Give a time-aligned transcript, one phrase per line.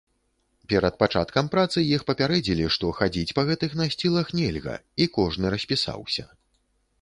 [0.71, 4.75] Перад пачаткам працы іх папярэдзілі, што хадзіць па гэтых насцілах нельга
[5.07, 6.27] і кожны распісаўся.